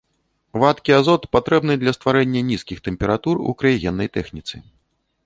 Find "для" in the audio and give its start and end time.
1.83-1.93